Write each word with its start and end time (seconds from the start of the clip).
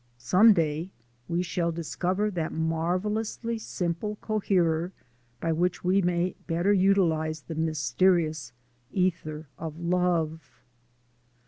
Some 0.17 0.53
day 0.53 0.89
we 1.27 1.43
shall 1.43 1.71
discover 1.71 2.31
that 2.31 2.51
marvellously 2.51 3.59
simple 3.59 4.15
coherer 4.15 4.91
by 5.39 5.51
which 5.51 5.83
we 5.83 6.01
may 6.01 6.33
better 6.47 6.73
utilize 6.73 7.41
the 7.41 7.53
mysterious 7.53 8.51
ether 8.91 9.47
of 9.59 9.79
love. 9.79 10.63